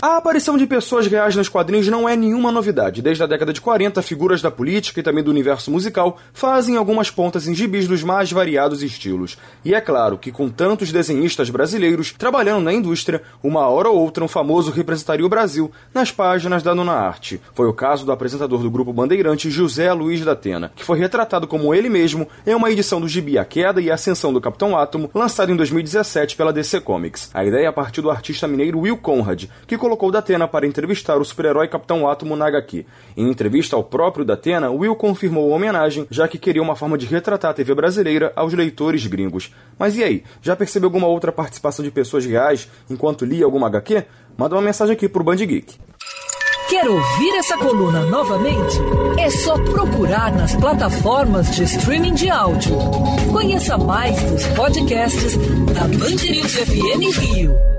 A 0.00 0.16
aparição 0.16 0.56
de 0.56 0.64
pessoas 0.64 1.08
reais 1.08 1.34
nos 1.34 1.48
quadrinhos 1.48 1.88
não 1.88 2.08
é 2.08 2.14
nenhuma 2.14 2.52
novidade. 2.52 3.02
Desde 3.02 3.24
a 3.24 3.26
década 3.26 3.52
de 3.52 3.60
40, 3.60 4.00
figuras 4.00 4.40
da 4.40 4.48
política 4.48 5.00
e 5.00 5.02
também 5.02 5.24
do 5.24 5.30
universo 5.30 5.72
musical 5.72 6.18
fazem 6.32 6.76
algumas 6.76 7.10
pontas 7.10 7.48
em 7.48 7.54
gibis 7.54 7.88
dos 7.88 8.04
mais 8.04 8.30
variados 8.30 8.80
estilos. 8.80 9.36
E 9.64 9.74
é 9.74 9.80
claro 9.80 10.16
que, 10.16 10.30
com 10.30 10.48
tantos 10.48 10.92
desenhistas 10.92 11.50
brasileiros 11.50 12.14
trabalhando 12.16 12.62
na 12.62 12.72
indústria, 12.72 13.22
uma 13.42 13.66
hora 13.66 13.88
ou 13.88 13.98
outra 13.98 14.22
um 14.22 14.28
famoso 14.28 14.70
representaria 14.70 15.26
o 15.26 15.28
Brasil 15.28 15.68
nas 15.92 16.12
páginas 16.12 16.62
da 16.62 16.76
Nona 16.76 16.92
Arte. 16.92 17.40
Foi 17.52 17.66
o 17.66 17.74
caso 17.74 18.06
do 18.06 18.12
apresentador 18.12 18.62
do 18.62 18.70
grupo 18.70 18.92
Bandeirante, 18.92 19.50
José 19.50 19.92
Luiz 19.92 20.24
da 20.24 20.30
Atena, 20.30 20.70
que 20.76 20.84
foi 20.84 20.96
retratado 20.96 21.48
como 21.48 21.74
ele 21.74 21.88
mesmo 21.88 22.28
em 22.46 22.54
uma 22.54 22.70
edição 22.70 23.00
do 23.00 23.08
gibi 23.08 23.36
A 23.36 23.44
Queda 23.44 23.80
e 23.80 23.90
a 23.90 23.94
Ascensão 23.94 24.32
do 24.32 24.40
Capitão 24.40 24.78
Átomo, 24.78 25.10
lançado 25.12 25.50
em 25.50 25.56
2017 25.56 26.36
pela 26.36 26.52
DC 26.52 26.82
Comics. 26.82 27.30
A 27.34 27.44
ideia 27.44 27.72
partiu 27.72 28.04
do 28.04 28.12
artista 28.12 28.46
mineiro 28.46 28.78
Will 28.78 28.96
Conrad, 28.96 29.46
que 29.66 29.76
colocou 29.88 30.10
Datena 30.10 30.46
para 30.46 30.66
entrevistar 30.66 31.16
o 31.16 31.24
super-herói 31.24 31.66
Capitão 31.66 32.06
Átomo 32.06 32.36
na 32.36 32.46
HQ. 32.46 32.84
Em 33.16 33.30
entrevista 33.30 33.74
ao 33.74 33.82
próprio 33.82 34.22
Datena, 34.22 34.70
Will 34.70 34.94
confirmou 34.94 35.50
a 35.50 35.56
homenagem, 35.56 36.06
já 36.10 36.28
que 36.28 36.36
queria 36.36 36.62
uma 36.62 36.76
forma 36.76 36.98
de 36.98 37.06
retratar 37.06 37.52
a 37.52 37.54
TV 37.54 37.74
brasileira 37.74 38.30
aos 38.36 38.52
leitores 38.52 39.06
gringos. 39.06 39.50
Mas 39.78 39.96
e 39.96 40.04
aí, 40.04 40.24
já 40.42 40.54
percebeu 40.54 40.88
alguma 40.88 41.06
outra 41.06 41.32
participação 41.32 41.82
de 41.82 41.90
pessoas 41.90 42.26
reais 42.26 42.68
enquanto 42.90 43.24
lia 43.24 43.46
alguma 43.46 43.66
HQ? 43.68 44.04
Manda 44.36 44.56
uma 44.56 44.62
mensagem 44.62 44.92
aqui 44.92 45.08
pro 45.08 45.24
Band 45.24 45.36
Geek. 45.36 45.76
Quer 46.68 46.86
ouvir 46.86 47.34
essa 47.38 47.56
coluna 47.56 48.04
novamente? 48.04 48.76
É 49.18 49.30
só 49.30 49.54
procurar 49.54 50.30
nas 50.32 50.54
plataformas 50.54 51.56
de 51.56 51.64
streaming 51.64 52.12
de 52.12 52.28
áudio. 52.28 52.76
Conheça 53.32 53.78
mais 53.78 54.22
dos 54.24 54.46
podcasts 54.48 55.34
da 55.72 55.84
Band 55.84 56.30
News 56.30 56.54
FM 56.56 57.18
Rio. 57.20 57.77